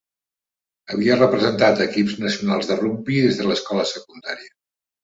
Havia 0.95 1.17
representat 1.19 1.83
a 1.83 1.87
equips 1.89 2.17
nacionals 2.25 2.73
de 2.73 2.81
rugbi 2.83 3.23
des 3.29 3.43
de 3.43 3.51
l'escola 3.53 3.89
secundària. 3.97 4.55